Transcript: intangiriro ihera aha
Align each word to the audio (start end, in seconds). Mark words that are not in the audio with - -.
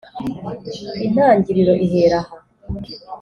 intangiriro 1.05 1.73
ihera 1.85 2.19
aha 2.21 2.35